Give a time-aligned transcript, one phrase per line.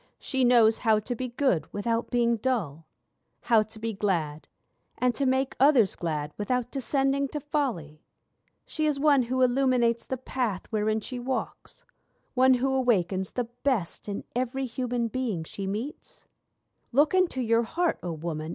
[0.17, 2.87] She knows how to be good without being dull;
[3.41, 4.47] How to be glad
[4.97, 8.01] and to make others glad without descending to folly;
[8.65, 11.85] She is one who illuminates the path wherein she walks;
[12.33, 16.25] One who awakens the best in every human being she meets'?
[16.91, 18.49] Look into your heart, O Woman!